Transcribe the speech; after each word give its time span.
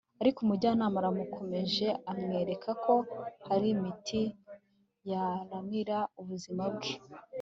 ariko 0.21 0.37
umujyanama 0.41 0.95
aramukomeje 1.01 1.87
amwerekako 2.11 2.93
hari 3.47 3.67
imiti 3.75 4.21
yaramira 5.09 5.97
ubuzima 6.21 6.63
bwe 6.75 6.93